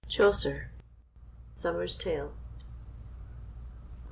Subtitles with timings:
[0.07, 0.71] CHAUCER,
[1.53, 2.33] Sumner's Tale.